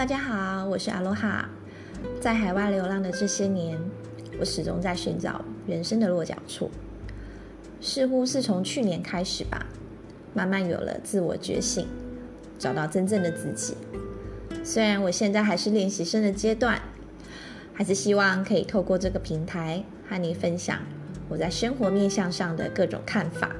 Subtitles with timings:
[0.00, 1.46] 大家好，我是阿罗哈。
[2.22, 3.78] 在海外流浪的这些年，
[4.38, 6.70] 我始终在寻找人生的落脚处。
[7.82, 9.66] 似乎是从去年开始吧，
[10.32, 11.86] 慢慢有了自我觉醒，
[12.58, 13.74] 找到真正的自己。
[14.64, 16.80] 虽然我现在还是练习生的阶段，
[17.74, 20.78] 还是希望可以透过这个平台和你分享
[21.28, 23.54] 我在生活面向上的各种看法，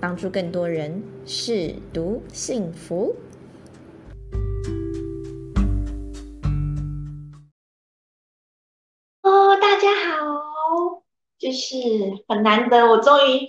[0.00, 3.14] 帮助更多人试读幸福。
[11.50, 11.76] 就是
[12.28, 13.48] 很难得，我终于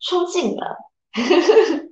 [0.00, 0.76] 出镜了。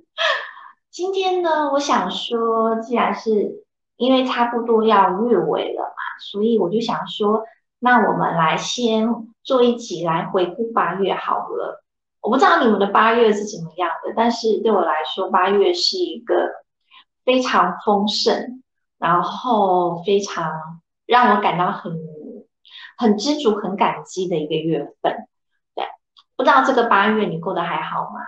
[0.91, 3.65] 今天呢，我想说，既然是
[3.95, 5.95] 因为差不多要月尾了嘛，
[6.31, 7.43] 所以我就想说，
[7.79, 9.09] 那我们来先
[9.41, 11.83] 做一集来回顾八月好了。
[12.21, 16.35] 我不知道你们的八月是怎么样的，但是对我来说，八月是一个
[17.25, 18.61] 非常丰盛，
[18.99, 20.51] 然后非常
[21.07, 21.97] 让我感到很
[22.95, 25.27] 很知足、很感激的一个月份。
[26.37, 28.21] 不知道这个八月你过得还好吗？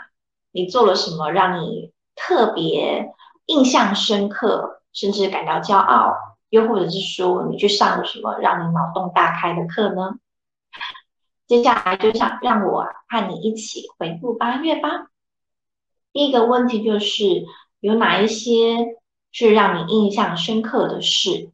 [0.51, 3.13] 你做了什么让你特别
[3.45, 6.15] 印象深刻，甚至感到骄傲？
[6.49, 10.15] 又或者是说你去上了什么让你脑洞大开的课呢？
[11.45, 15.09] 接下来就想让我和你一起回顾八月吧。
[16.11, 17.23] 第一个问题就是
[17.79, 18.97] 有哪一些
[19.31, 21.51] 是让你印象深刻的事？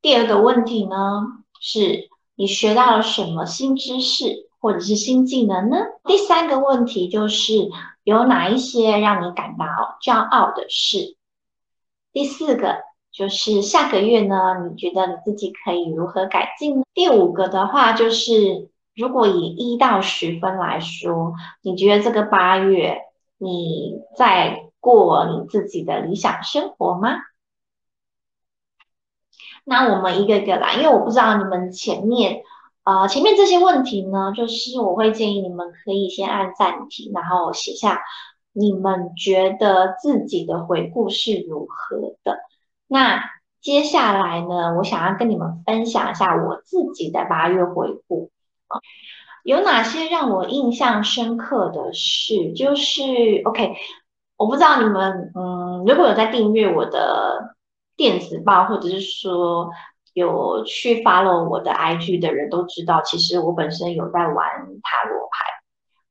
[0.00, 1.22] 第二个问题呢，
[1.58, 4.48] 是你学到了什么新知识？
[4.64, 5.76] 或者是新技能呢？
[6.04, 7.52] 第三个问题就是
[8.02, 9.66] 有哪一些让你感到
[10.02, 11.18] 骄傲的事？
[12.14, 12.78] 第四个
[13.12, 16.82] 就是下个月呢，你觉得你自己可以如何改进？
[16.94, 23.02] 第五个的话就是，如果以一到十分来说，你觉得这个八月
[23.36, 27.18] 你在过你自己的理想生活吗？
[29.64, 32.42] 那我们一个一个来，因为我不知道你们前面。
[32.84, 38.02] 呃，前面这些问题呢，就是我会建议你们可以先按暂停，然后写下
[38.52, 42.40] 你们觉得自己的回顾是如何的。
[42.86, 43.24] 那
[43.62, 48.30] 接下来呢，我想要跟你们分享一下我自己的八月回顾。
[49.44, 52.52] 有哪些让我印象深刻的事？
[52.52, 53.02] 就是
[53.46, 53.74] OK，
[54.36, 57.56] 我不知道你们，嗯，如果有在订阅我的
[57.96, 59.70] 电子报，或者是说。
[60.14, 64.36] 有去 follow 我的 IG 的人都知道，其实我本身有在玩
[64.82, 65.44] 塔罗牌，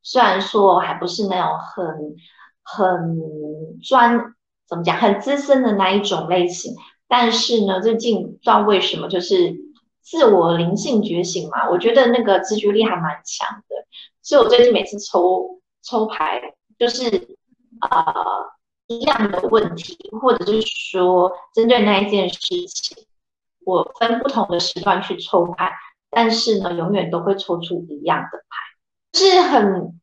[0.02, 2.16] 虽然说还不是那种很
[2.64, 3.18] 很
[3.82, 4.36] 专，
[4.68, 6.76] 怎么讲，很资深的那一种类型，
[7.08, 9.56] 但是呢，最近不知道为什么，就是
[10.02, 13.76] 自我灵性觉醒嘛，我觉得那个直觉力还蛮强的，
[14.22, 16.42] 所以我最近每次抽抽牌，
[16.78, 17.06] 就是
[17.80, 18.14] 呃
[18.88, 22.38] 一样的问题，或者是说针对那一件事
[22.68, 23.06] 情。
[23.66, 25.72] 我分不同的时段去抽牌，
[26.10, 28.58] 但是呢，永远都会抽出一样的牌，
[29.14, 30.00] 是很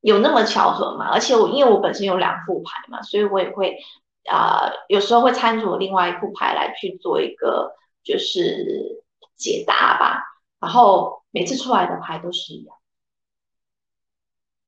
[0.00, 1.08] 有那么巧合嘛？
[1.10, 3.78] 而且我因为我本身有两副牌嘛，所以我也会
[4.26, 9.04] 啊、有时候会掺着另外一副牌来去做一个就是
[9.36, 10.22] 解答吧。
[10.60, 12.76] 然后每次出来的牌都是一样，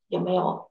[0.09, 0.71] 有没有？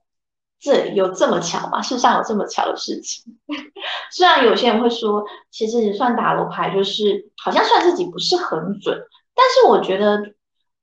[0.65, 1.79] 这有这么巧吗？
[1.79, 3.37] 世上有这么巧的事情？
[4.11, 8.99] 虽然有些人会说，其实你算塔罗牌就是好像算自己不是很准，
[9.35, 10.17] 但是我觉得，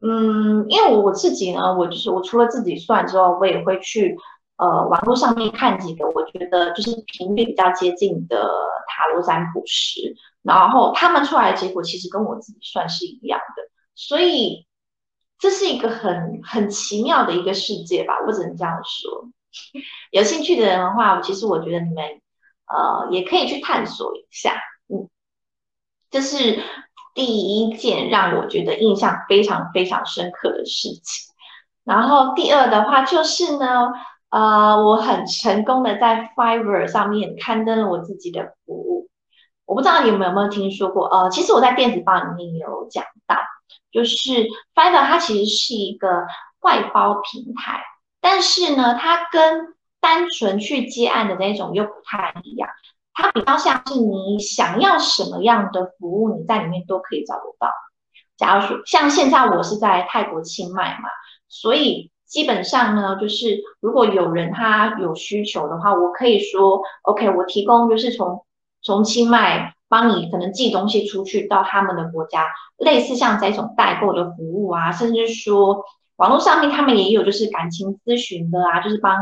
[0.01, 4.17] 嗯，因为我自己呢，我就是我除了自己算之后，我也会去
[4.57, 8.49] 呃网络上面看几个我觉得就是频率比较接近的
[8.87, 13.65] 塔罗占卜师，然后他们出来的结果其实跟我自己算是一样的，
[13.97, 14.65] 所以
[15.41, 19.29] 这是一个很很奇妙的一个世界吧，我只能这样说。
[20.11, 22.05] 有兴趣的人的话，其实我觉得你们
[22.67, 24.55] 呃也可以去探索一下，
[24.89, 25.09] 嗯，
[26.11, 26.63] 这是
[27.15, 31.33] 第一件让我觉得印象非常非常深刻的事情。
[31.85, 33.93] 然后第二的话就是呢，
[34.31, 39.09] 呃，我很成功的在 Fiverr 上面刊登了我自己的服务。
[39.65, 43.37] 我不知道你们有没有听说过，呃，其实我在电子报里面有讲到，
[43.91, 46.27] 就是 Fiverr 它其实是一个
[46.61, 47.83] 外包平台。
[48.23, 52.69] 但是呢，它跟单纯去接案的那种又不太一样，
[53.13, 57.69] 它比较像是你想要什么样的服务，你在里面都可以找得到。
[58.37, 61.09] 假如说像现在我是在泰国清迈嘛，
[61.49, 68.47] 所以基本上呢，就是如果有人他有需求的话，我可以说 OK，我提供就是从
[68.83, 72.47] 从清迈帮你可能寄东西出去到他们的国家，
[72.77, 75.85] 类似像这种代购的服务啊，甚至说。
[76.23, 79.19] 网络上面他们也有就是感情咨询的啊，就是帮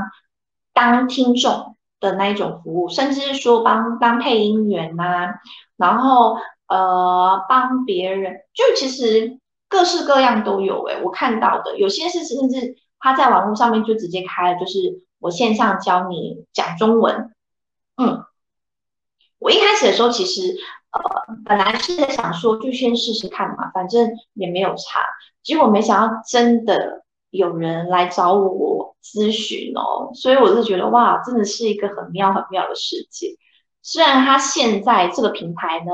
[0.74, 5.34] 当听众的那一种服务，甚至是说帮当配音员呐、
[5.78, 6.36] 然后
[6.68, 11.78] 呃帮别人，就其实各式各样都有诶，我看到的。
[11.78, 17.32] 有些是甚至他在网络上面就直接开了，就是我线上教你讲中文，
[17.96, 18.24] 嗯，
[19.38, 20.54] 我一开始的时候其实
[20.92, 25.00] 呃本来是想说就先试试看嘛，反正也没有差，
[25.42, 33.36] 结果没想到真的有人来找我咨询哦，所以我就觉得哇，真的是一个很妙很妙的世界。
[33.82, 35.90] 虽然它现在这个平台呢，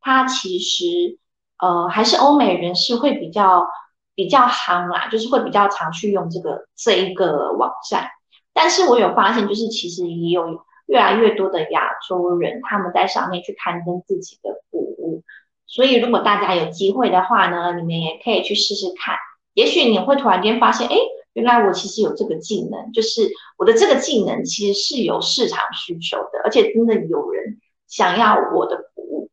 [0.00, 1.18] 它其实
[1.58, 3.66] 呃还是欧美人士会比较
[4.14, 8.08] 比较夯啦，就是会比较常去用这个这一个网站。
[8.54, 15.22] 但是我有发现，就是其实也有越来越多的亚洲人他们在上面去刊登自己的服务。
[15.68, 19.14] 所以如果大家有机会的话呢，你们也可以去试试看，
[19.54, 20.96] 也许你会突然间发现，哎。
[21.34, 29.30] 原来我其实有这个技能，就是我的这个技能其实是有市场需求的，而且真的有人想要我的服务，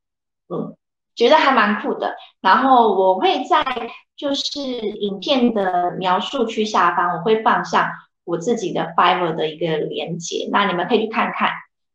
[0.49, 0.75] 嗯，
[1.15, 2.15] 觉得还蛮酷的。
[2.41, 7.89] 然后我会在就是影片的描述区下方，我会放上
[8.23, 11.49] 我自己的 Fiverr 的一个连接，那你们可以去看看，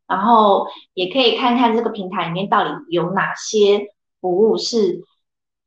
[0.09, 3.85] 然后也可以看看这个平台里面到底有哪些
[4.21, 5.03] 服务是，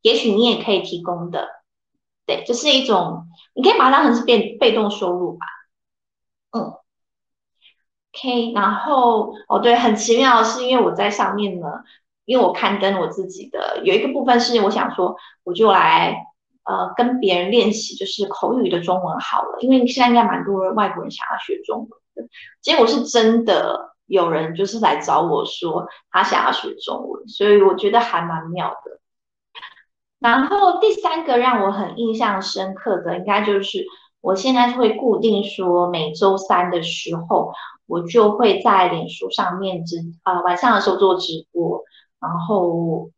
[0.00, 1.48] 也许你也可以提供的。
[2.26, 5.44] 对，就是一种，你可以把它当成是被被动收入吧，
[6.52, 6.72] 嗯
[8.14, 11.66] ，OK，然后哦，对，很奇妙的是，因为我在上面呢，
[12.24, 16.16] 因为我刊登我自己的有一个部分是我想说，我就来
[16.64, 22.30] 呃跟别人练习，就是口语的中文好了，因为现在应该蛮多外国人想要学中文的，
[22.62, 29.00] 结果是真的有人就是来找我说他想要学中文，所以我觉得还蛮妙的。
[30.18, 33.84] 然后第三个让我很印象深刻的，应该就是
[34.20, 37.52] 我现在会固定说每周三的时候，
[37.86, 41.82] 我就会在脸书上面直啊、呃、晚上的时候做直播，
[42.20, 43.10] 然后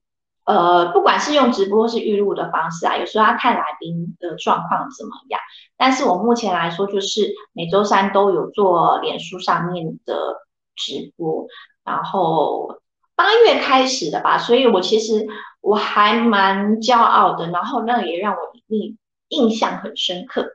[0.44, 5.40] 呃不管是用直播是预录的方式啊，有时候要看来宾的状况怎么样，
[5.76, 10.45] 但是我目前来说就是每周三都有做脸书上面的
[10.76, 11.46] 直播，
[11.84, 12.80] 然后
[13.14, 15.26] 八月开始的吧，所以我其实。
[15.62, 18.38] 我还蛮骄傲的，然后那也让我
[18.68, 18.96] 印
[19.30, 20.54] 印象很深刻。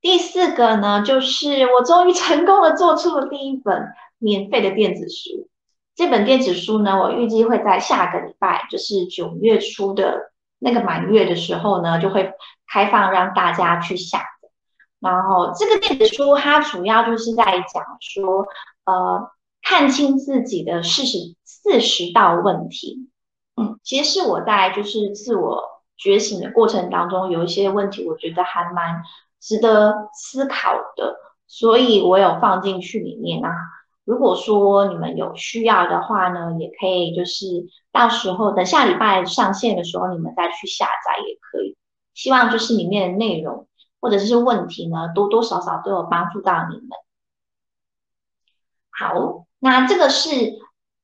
[0.00, 5.48] 第四个呢，就是我终于成功的做出了第一本免费的电子书。
[5.94, 12.32] 这本电子书呢，我预计会在下个礼拜，就是九月初的那个满月的时候呢，就会
[12.66, 14.24] 开放让大家去下。
[15.06, 18.46] 然后这个电子书它主要就是在讲说，
[18.84, 19.30] 呃。
[19.68, 23.10] 看清自己的四十四十道问题，
[23.56, 25.60] 嗯，其实是我在就是自我
[25.96, 29.02] 觉醒的过程当中，有一些问题，我觉得还蛮
[29.40, 31.16] 值得思考的，
[31.48, 33.50] 所以我有放进去里面啊。
[34.04, 41.76] 如果说你们有需要的话呢，也可以就是到时候等下礼拜上线的时候，你们再去下载也可以。
[42.14, 43.66] 希望就是里面的内容
[44.00, 46.88] 或者是问题呢，多多少少都有帮助到你们。
[48.90, 49.46] 好。
[49.58, 50.28] 那这个是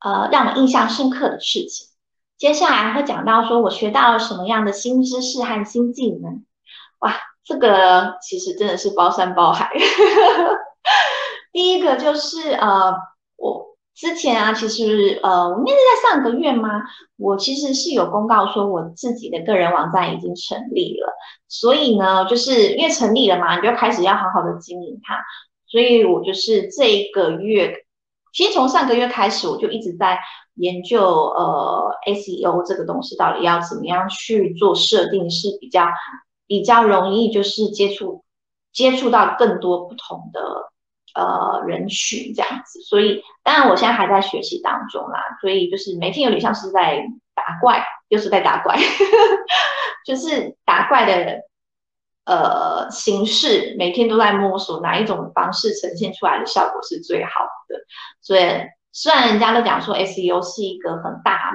[0.04, 1.88] 呃让我印象深刻的事情。
[2.36, 6.44] 接下来会讲到说我学到了什么样的新知识和新技能。
[6.98, 9.72] 哇，这个其实真的是包山包海。
[11.50, 12.92] 第一个就是呃，
[13.36, 16.82] 我之前啊，其实呃，我应该是在上个月吗？
[17.16, 21.12] 我其实是有公告说我自己的个人网站已经成立了，
[21.46, 25.22] 所以呢，就是因为成立了嘛，你就开始要好好的经营它。
[25.66, 27.74] 所以我就是这一个月。
[28.34, 30.18] 其实从上个月开始，我就一直在
[30.54, 35.86] 研究呃 SEO 这个东西到底要怎么样去做设定是比较
[36.46, 38.24] 比较容易，就是接触
[38.72, 40.71] 接触到更多不同的
[41.14, 42.80] 呃人群这样子。
[42.80, 47.04] 所以当然我现在还在学习当中啦，所以就是每天有点像是在
[47.34, 48.76] 打怪，又是在打怪，
[50.06, 51.40] 就是打怪的。
[52.24, 57.30] 呃，形式每天都在摸索哪一种方式呈现出来的效果是最好
[57.68, 57.76] 的。
[58.20, 58.42] 所以
[58.92, 61.50] 虽然人家都讲说 SEO 是一个很大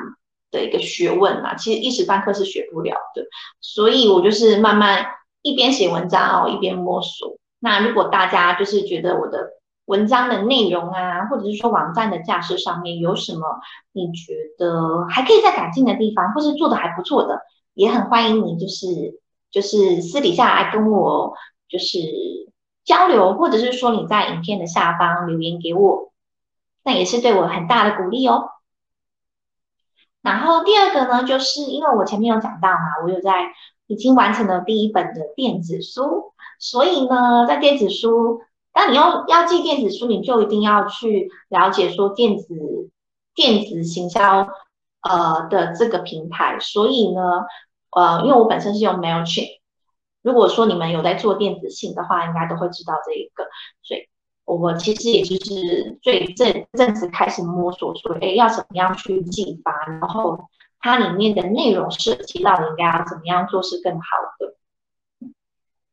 [0.51, 3.23] 的一个学问嘛，其实一时半刻是学不了的。
[3.61, 5.05] 所以我就是慢慢
[5.41, 7.37] 一边写文章哦，一边摸索。
[7.59, 9.51] 那如果大家就是觉得我的
[9.85, 13.59] 文章的内容啊，或者是说网站的架设上面有什么
[13.91, 17.41] 你觉得还可以再改进的地方，或是做的还不错的，
[17.73, 19.19] 也很欢迎你就是。
[19.49, 21.33] 就是私底下来跟我
[21.69, 21.97] 就是
[22.83, 26.11] 交流，或者是说你在影片的下方留言给我，
[26.83, 28.49] 那也是对我很大的鼓励哦。
[30.21, 33.53] 然后第二个呢，就是因为我前面有讲到嘛，我有在
[33.87, 38.41] 已经完成了第一本的电子书，所以呢，在电子书，
[38.73, 42.89] 当你要要记电子书，你就一定要去了解说电子
[43.35, 44.47] 电子行销
[45.01, 47.21] 呃的这个平台，所以呢，
[47.91, 49.59] 呃，因为我本身是用 Mailchimp，
[50.21, 53.43] 如果说你们有在做电子信的话，应该都会知道这一个，
[53.83, 54.07] 所以
[54.45, 60.39] 我其实也就是最这阵子开始摸索说，哎，要怎么样去寄发，然后
[60.79, 64.07] 它里面的内容设计到底应该要怎么样做是更好
[64.39, 64.55] 的，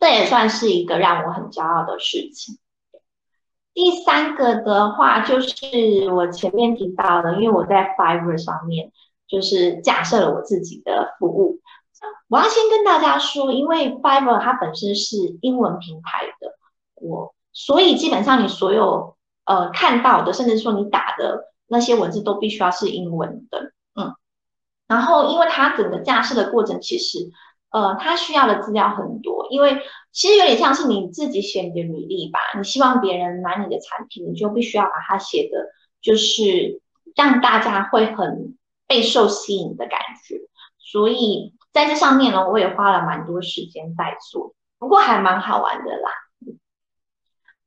[0.04, 2.58] 这也算是一个让我很骄傲的事情。
[3.72, 8.92] 第三个的话，就是我前面提到的，因为我在 Fiverr 上面
[9.26, 11.60] 就是架设了我自己的服务。
[12.28, 16.52] 我要先跟大家说，因为 Fiverr 它本身是英文平台的，
[16.96, 24.14] 我所以基本上你所有呃看到的，甚至说你打的那些文字都必须要是英文的，嗯。
[24.86, 27.30] 然后，因为它整个架设的过程，其实
[27.74, 29.82] 呃他需要的资料很多，因为。
[30.16, 36.80] 其实有点像是你自己写你的履历吧，你希望别人买你的产品，你就必须要把它写的，就是
[37.16, 40.36] 让大家会很备受吸引的感觉。
[40.78, 46.10] 所以在这上面呢，我也花了蛮多时间在做，不过还蛮好玩的啦。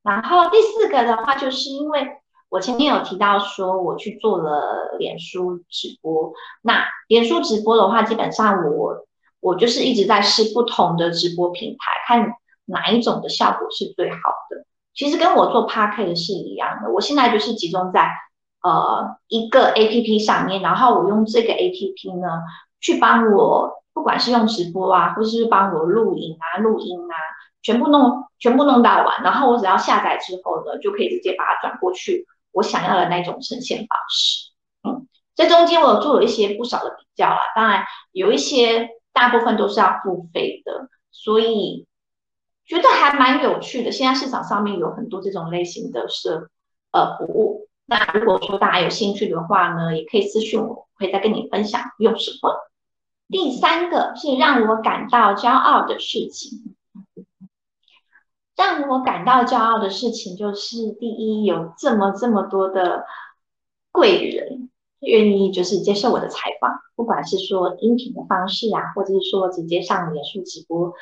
[0.02, 2.08] 然后第四个的话，就是因为
[2.48, 9.06] 我前面有提到说我去做了脸书直播，那脸书直播的话，基本上我。
[9.40, 14.16] 我就是一直在试不同的直播平台，看哪一种的效果是最好
[14.50, 14.64] 的。
[14.94, 16.90] 其实跟我做 Podcast 是一样的。
[16.90, 18.10] 我现在就是集中在
[18.62, 22.42] 呃一个 APP 上面，然后我用这个 APP 呢
[22.80, 27.14] 去帮我，不管是用直播啊，或是帮我录影啊、录音啊，
[27.62, 34.50] 全部弄全部弄到完，然后我只要下载之后呢，就可以直接把它转过去我想要的那种呈现方式。
[34.82, 38.90] 嗯，这中间我有做了一些不少的比较啦，当然有一些。
[39.18, 41.88] 大部分都是要付费的，所以
[42.64, 43.90] 觉得还蛮有趣的。
[43.90, 46.48] 现在市场上面有很多这种类型的设
[46.92, 47.68] 呃服务。
[47.84, 52.54] 那如果说大家有兴趣的话呢，也可以私信我，会再跟你分享用什么。
[53.28, 56.76] 第三个是让我感到骄傲的事情，
[58.54, 63.04] 让我感到骄傲的事情就是第一，有这么这么多的
[63.90, 64.70] 贵人。
[65.00, 70.92] 愿意就是接受我的采访，不管是说音频的方式啊，或者是说直接上脸书直播，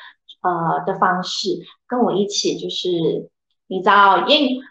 [0.41, 2.87] 呃的方式，跟我一起就是
[3.65, 4.61] 你知道，因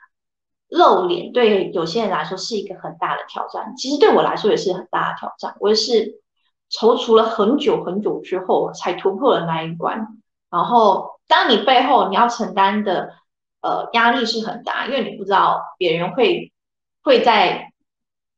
[0.68, 5.56] 露脸对有些人来说是一个很大的挑战，其实对我来说也是很大的挑战。
[5.58, 6.20] 我也是
[6.70, 10.06] 踌躇了很久很久之后才突破了那一关。
[10.50, 13.10] 然后，当你背后你要承担的
[13.60, 16.52] 呃压力是很大，因为你不知道别人会
[17.02, 17.72] 会在。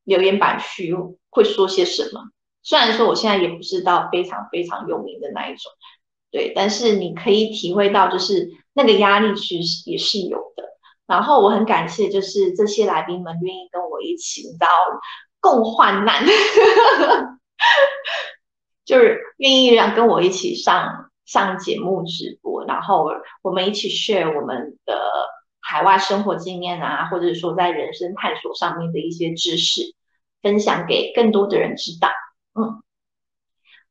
[0.09, 0.95] 留言板区
[1.29, 2.23] 会说些什么？
[2.63, 5.71] 虽然说我现在也不是到非常非常有名的那一种，
[6.31, 10.65] 对，但是你可以体会到，就是那个压力其实也是有的。
[11.07, 14.67] 然后我很感谢，就是这些来宾们愿意跟我一起，你知道，
[15.41, 16.25] 共患难，
[18.87, 23.11] 就是愿意让跟我一起上上节目直播，然后
[23.43, 25.11] 我们一起 share 我们的
[25.61, 29.95] 海外生活经验啊，或者说在人生探索上面的一些知识。
[30.43, 32.09] 分享给更多的人知道，
[32.55, 32.83] 嗯，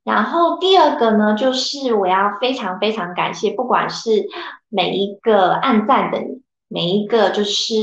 [0.04, 4.26] 然后第二个呢，就是我要非常非常感谢，不管是
[4.70, 7.74] 每一个按赞的你，每一个就是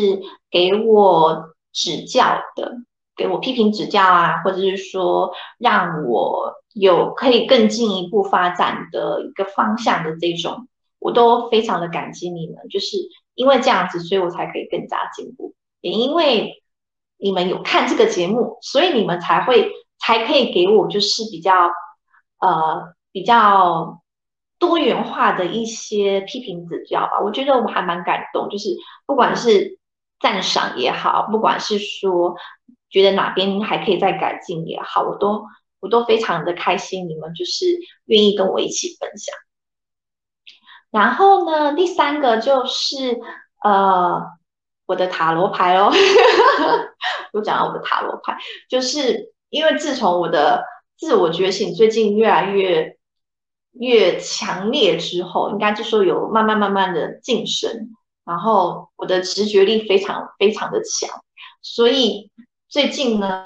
[0.51, 2.79] 给我指教的，
[3.15, 10.69] 给我批评指教啊，或者是说让我有可以更进一步发展的一个方向的这种，
[10.99, 12.97] 我都非常的感激你们，就是
[13.35, 16.63] 因为这样子，所以我才可以更加进步，也因为。
[17.17, 21.71] 你们有看这个节目，所以你们才会才可以给我就是比较
[22.39, 24.03] 呃比较
[24.59, 27.21] 多元化的一些批评指教吧。
[27.23, 28.69] 我觉得我还蛮感动，就是
[29.07, 29.79] 不管是
[30.21, 32.37] 赞赏也好，不管是说
[32.91, 35.47] 觉得哪边还可以再改进也好，我都
[35.81, 37.09] 我都非常的开心。
[37.09, 37.65] 你们就是
[38.05, 39.35] 愿意跟我一起分享。
[40.91, 43.19] 然后呢，第三个就是
[43.63, 44.35] 呃。
[44.87, 45.91] 我的塔罗牌哦，
[47.33, 48.37] 我讲到我的塔罗牌，
[48.69, 50.65] 就是因为自从我的
[50.99, 52.97] 自我觉醒最近越来越
[53.73, 61.09] 越强烈之后，应该就说有慢慢慢慢的晋升，然后我的直觉力非常非常的强，
[61.63, 62.31] 所以
[62.69, 63.43] 最近呢，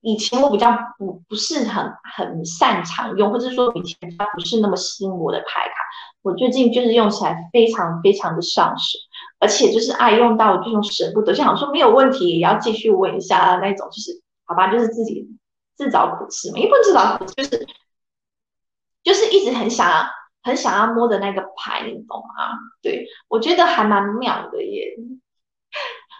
[0.00, 5.74] 以前我比较不不是很很擅长用，或者说以前它不是那么吸引我的牌卡，
[6.22, 8.98] 我最近就是用起来非常非常的上手。
[9.42, 15.26] 而且就是爱用到这种舍不得，就想说没有问题，也要继续问一下那种，就是好吧，就是自己
[15.74, 17.66] 自找苦吃嘛，也不自找苦吃，就是
[19.02, 20.06] 就是一直很想要
[20.44, 22.56] 很想要摸的那个牌，你懂吗？
[22.82, 24.94] 对，我觉得还蛮妙的耶。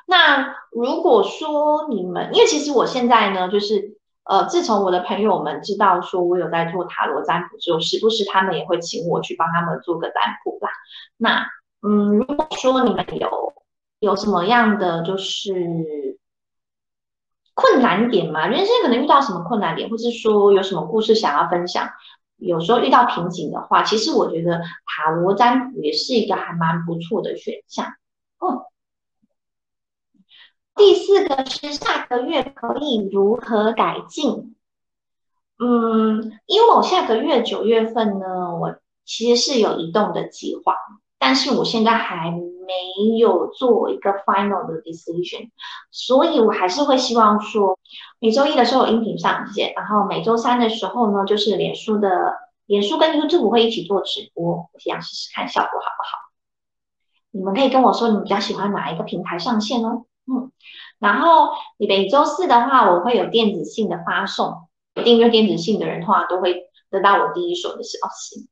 [0.06, 10.68] 那如果说你们，因为其实我现在呢，就是呃，自从我的朋友们知道说我有在做塔罗占卜之后，时不时他们也会请我去帮他们做个占卜啦。
[11.16, 11.46] 那
[11.82, 13.54] 嗯，如果说你们有
[13.98, 15.52] 有什么样的就是
[17.54, 21.90] 困难点嘛，人生可能遇到什么困难点，或是说有什么故事想要分享，
[22.36, 27.86] 有时候遇到瓶颈的话，其实我觉得塔罗占卜也是一个还蛮不错的选项。
[28.38, 28.66] 哦。
[30.74, 34.56] 第四个是下个月可以如何改进？
[35.58, 40.74] 嗯，因为我下个月九月份呢，我其实是有移动的计划，
[41.24, 45.50] 但是我现在还没有做一个 final 的 decision，
[45.92, 47.78] 所以我还是会希望说，
[48.18, 52.34] 每周一的时候音频上线，然后每周三的时候呢，就是脸书的
[52.66, 56.18] 脸书跟 YouTube 会一起做直播，我想试试看效果好不好？
[57.30, 60.06] 你们可以跟我说，你比较喜欢哪一个平台上线哦？
[60.26, 60.50] 嗯，
[60.98, 64.68] 然后你每周四的话，我会有电子信的发送，
[65.04, 68.48] 订阅电子信的人的话，都会得到我第一手的消息。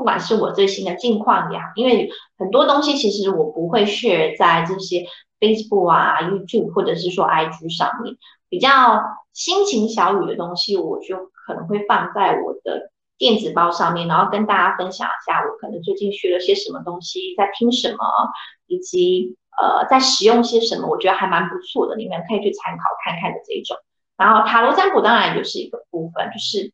[0.00, 5.04] 不管是我最新的近况呀，因为很多东西其实我不会 share 在这些
[5.38, 8.16] Facebook 啊、YouTube 或者是说 IG 上面，
[8.48, 9.02] 比较
[9.34, 17.98] 心情小语的东西，我就可能会放在我的电子包上面，然后跟大家分享一下我可能最近学了些什么东西，在听什么，
[18.68, 19.36] 以及。
[19.60, 23.76] 呃，在使用些什么，我觉得还蛮不错的，你们可以去参考看看的这一种。
[24.16, 26.72] 然后塔罗占卜当然就是一个部分，就是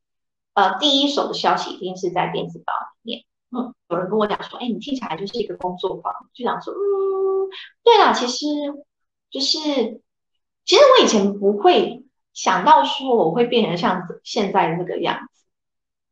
[0.56, 2.72] 呃第一手的消息一定是在电子报
[3.02, 3.24] 里面。
[3.56, 7.46] 嗯，有人跟我讲说，哎，你听起来就是一个工作坊，就想说，嗯，
[7.84, 8.44] 对啦，其实
[9.30, 9.60] 就是
[10.64, 15.44] 其实我以前不会想到说我会变成像现在这个样子，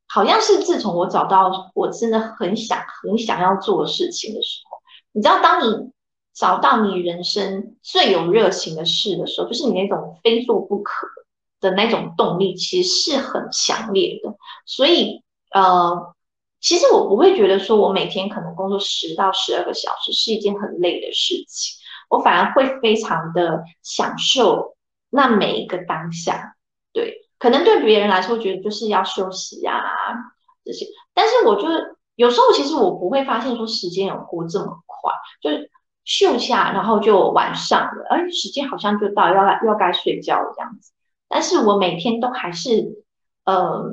[0.06, 4.78] 好像是自从我找到我真的很想很想要做的事情的时候，
[5.10, 5.92] 你知道，当你。
[6.36, 11.07] 找到你人生最有热情的事的时候，就是你那种非做不可
[11.64, 14.37] 的那种动力，其实是很强烈的。
[14.66, 16.14] 所以，呃，
[16.61, 21.77] 其实我不会觉得说我每天可能工作十到十二个小时是一件很累的事情，
[22.11, 24.77] 我反而会非常的享受
[25.11, 26.55] 那每一个当下。
[26.92, 29.81] 对，可能对别人来说觉得就是要休息啊
[30.64, 31.68] 这些，但是我就
[32.14, 35.70] 有时候其实我不会发现说时间有过这么快，就是。
[36.07, 40.92] 秀下，然后就晚上了，哎，时间好像就到要要该睡觉了这样子。
[41.28, 43.04] 但是我每天都还是，
[43.44, 43.84] 呃，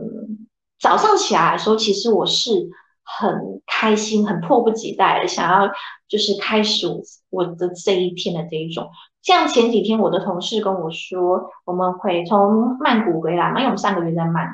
[0.79, 2.69] 早上起来的时候，其实我是
[3.03, 5.71] 很开心、很迫不及待的想要
[6.07, 8.89] 就是开始我我的这一天的这一种。
[9.21, 14.53] 像前几天我的同事跟我说，我们会从曼谷回来嘛，因为我们上个月在曼谷，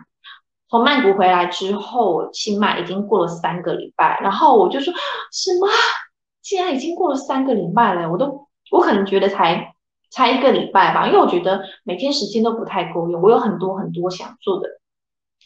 [0.70, 4.94] 从曼谷回来之后，清迈已经过了三个礼拜，然后我就说
[5.32, 5.68] 什么？
[6.42, 9.74] 现在已经过了三个礼拜了，我都我可能觉得才
[10.10, 14.68] 才一个礼拜吧，因为我觉得每天时间都不太够用，我有很多很多想做的，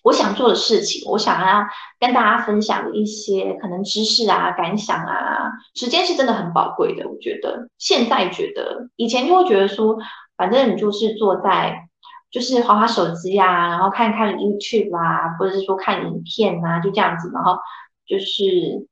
[0.04, 1.66] 我想做的事情，我想要
[2.00, 7.08] 跟大家分享的一些可能知识啊、感想啊，时间是真的很宝贵的。
[7.08, 9.98] 我觉得现在觉得，以前就会觉得说，
[10.38, 11.88] 反正你就是坐在
[12.32, 17.58] 就是滑滑手机啊，然后看看 YouTube 啊，或者是说看影片啊，就这样子，然后
[18.06, 18.88] 就是。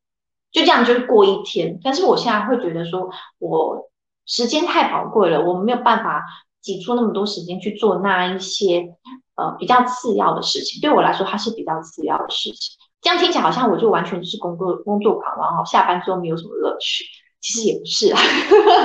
[0.52, 3.89] 就这样就是过一天，但是我现在会觉得说，我
[4.30, 6.24] 时间太宝贵了，我们没有办法
[6.62, 8.96] 挤出那么多时间去做那一些
[9.36, 10.80] 呃比较次要的事情。
[10.80, 12.78] 对我来说，它是比较次要的事情。
[13.02, 17.04] 这样听起来好像我就完全是工作工作狂，然后下班之后没有什么乐趣。
[17.42, 18.20] 其实也不是啊，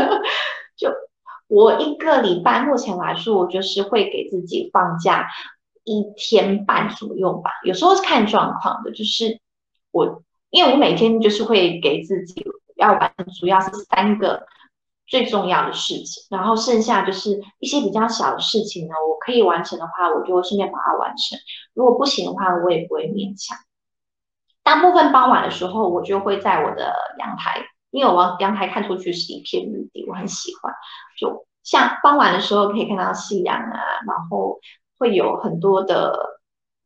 [0.76, 0.88] 就
[1.46, 5.28] 我一个礼拜目前来说，我就是会给自己放假
[5.85, 9.38] 一天半左右吧，有时候是看状况的，就是
[9.92, 10.22] 我。
[10.50, 14.46] 因为我每天就是会给自己要完成，主要是三个
[15.06, 21.38] 最重要的事情，然后剩下就是一些比较小的事情呢，我可以完成的话，我就顺便把它完成；
[21.74, 23.56] 如果不行的话，我也不会勉强。
[24.62, 30.72] 大部分傍晚的时候，我就会在我的阳台，因为我往阳台看出去是一片绿地，我很喜欢。
[31.18, 34.58] 就像傍晚的时候可以看到夕阳啊，然后
[34.98, 36.40] 会有很多的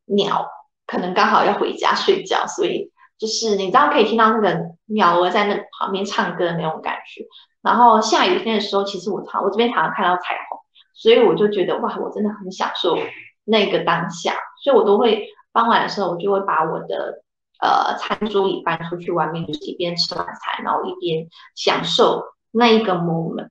[0.05, 0.47] 鸟，
[0.85, 2.91] 可能刚好要回家睡觉，所以。
[3.19, 7.25] 就是你知道可以听到那个鸟儿在那旁边唱歌的那种感觉，
[7.61, 10.59] 然后下雨天的时候，其实我常我这边常常看到彩虹，
[10.93, 12.97] 所以我就觉得哇，我真的很享受
[13.43, 17.23] 那个当下，所以我都会傍晚的时候，我就会把我的
[17.59, 23.49] 呃餐桌椅搬出去外面，就是一边吃晚餐，然后一边享受那一个 moment，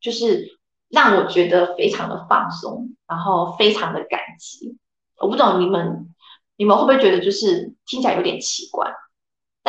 [0.00, 4.78] 就是让我觉得非常的放松，然后非常的感激。
[5.18, 6.14] 我不懂你们。
[6.60, 8.92] 你们会不会觉得就是听起来有点奇怪？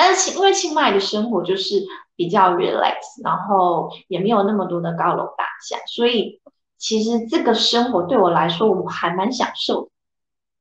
[0.01, 1.85] 但是因为清迈的生活就是
[2.15, 6.39] 比较 relax，然后也没有那么多的高楼大厦，所以
[6.77, 9.91] 其实这个生活对我来说我还蛮享受。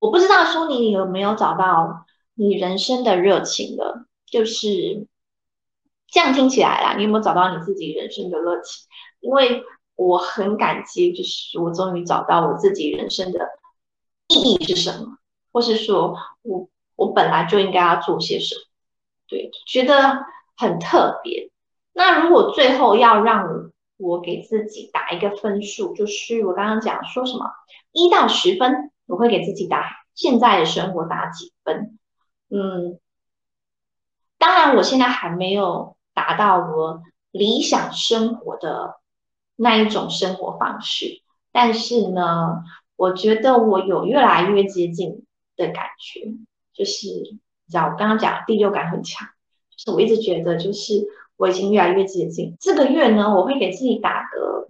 [0.00, 5.06] 我不知道说你有没有找到你人生的热情的，就是
[6.08, 8.88] 这样听起来啦，你有没有找到你自己人生的热情？
[9.20, 9.62] 因为
[9.94, 13.38] 我很感激，就是我终于找到我自己人生的
[14.26, 15.16] 意义是什么，
[15.52, 18.62] 或是说我我本来就应该要做些什么。
[19.28, 20.24] 对，觉得
[20.56, 21.50] 很特别。
[21.92, 27.50] 那如果最后要让我给自己打一个分数，就是我刚刚讲说什么
[27.92, 31.98] 一到十分，我会给自己打现在的生活打几分？
[32.48, 32.98] 嗯，
[34.38, 39.00] 当然我现在还没有达到我理想生活的
[39.56, 41.20] 那一种生活方式，
[41.52, 42.62] 但是呢，
[42.96, 46.22] 我觉得我有越来越接近的感觉，
[46.72, 47.36] 就是。
[47.68, 49.28] 你知道我刚刚讲第六感很强，
[49.68, 52.56] 就是我一直觉得，就是我已经越来越接近。
[52.58, 54.66] 这个月呢，我会给自己打个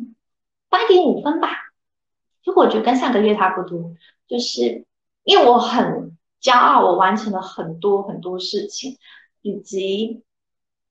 [0.69, 1.49] 八点五分吧，
[2.43, 3.93] 就我觉得跟上个月差不多。
[4.27, 4.85] 就是
[5.23, 8.99] 因为我很骄傲，我完成了很多很多事情，
[9.43, 10.25] 以及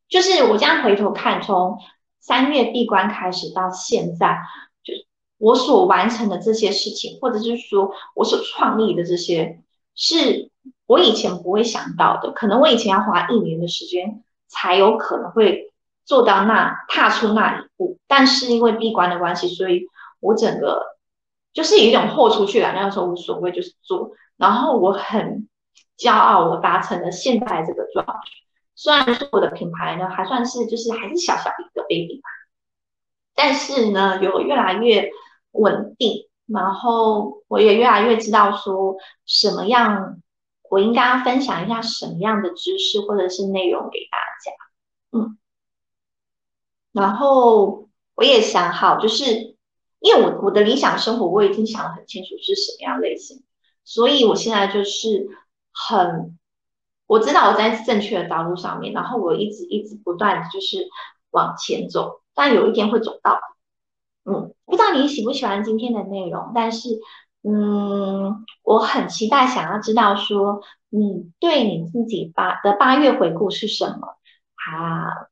[0.07, 1.77] 就是我这样回头看，从
[2.21, 4.39] 三月闭关开始到现在，
[4.81, 4.93] 就
[5.39, 9.61] 我所完成的这些事情，或者是说我所创立的这些
[9.93, 10.49] 是。
[10.85, 15.73] 我以前不会想到的，可能我以前要花一年的时间才有可能会
[16.05, 19.87] 做到那踏出那一步，但是因为闭关的关系，所以
[20.21, 20.95] 我整个
[21.51, 24.11] 就是有一种豁出去了，那个时候无所谓，就是做。
[24.37, 25.49] 然后我很
[25.97, 28.13] 骄傲，我达成了现在这个状态。
[28.75, 32.29] 虽然说我的品牌呢还算是就是还是小小一个 baby 吧，
[33.35, 35.09] 但是呢有越来越
[35.51, 40.21] 稳定，然后我也越来越知道说什么样。
[40.69, 44.51] 我应该要分享一下什么样的知识或者是内容给大家，
[45.11, 45.37] 嗯，
[46.91, 49.55] 然后我也想好，就是
[49.99, 53.43] 因为我我的理想生活我已经想得很清楚是什么样类型，
[53.83, 55.27] 所以我现在就是
[55.71, 56.37] 很，
[57.05, 60.87] 我知道我在正确的道路上面，然后我一直一直不断就是
[61.31, 63.39] 往前走，但有一天会走到，
[64.25, 66.99] 嗯，不知道你喜不喜欢今天的内容，但是。
[67.49, 74.17] 嗯，我很期待想要知道说，你对你自己八的八月回顾是什么？
[74.55, 75.29] 啊，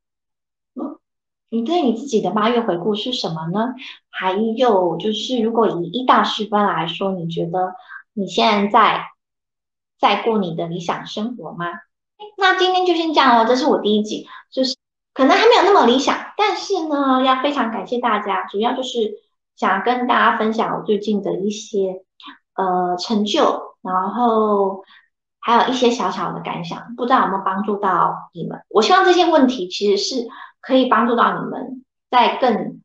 [1.50, 3.74] 你对你自己的八月回顾是什么呢？
[4.10, 7.74] 还有就是，如果以一到十分来说，你觉得
[8.14, 9.08] 你现在
[10.00, 11.66] 在过你的理想生活吗？
[12.38, 14.78] 那今天就先这样哦，这是我第一集，就是
[15.14, 19.16] 可能还没有那么理想，但是呢，要非常感谢大家，主要就是
[19.58, 22.05] 想跟大家分享我最近的一些。
[22.56, 24.84] 呃，成就，然后
[25.40, 28.62] 还有一些小小的感想，不知道有没有帮助到你们？
[28.70, 30.28] 我希望这些问题其实是
[30.62, 32.82] 可以帮助到你们，在更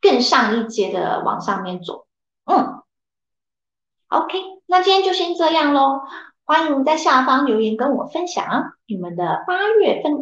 [0.00, 2.06] 更上一阶的往上面走。
[2.46, 2.82] 嗯
[4.08, 6.00] ，OK，那今天就先这样喽。
[6.46, 10.12] 欢迎在下方留言跟我分享你们的八月份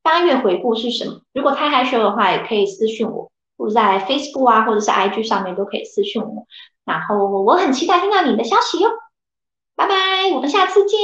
[0.00, 1.22] 八月回顾是什么。
[1.32, 6.46] 如果太害羞的话，也可以私信我，或者在 Facebook 啊，或者是 IG 上面都可以私信我。
[6.84, 8.90] 然后我很期待听到你的消息哟，
[9.76, 10.98] 拜拜，我们下次见。